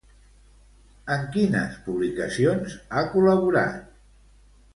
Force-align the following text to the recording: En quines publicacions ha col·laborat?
En 1.15 1.27
quines 1.35 1.75
publicacions 1.89 2.79
ha 2.97 3.05
col·laborat? 3.13 3.79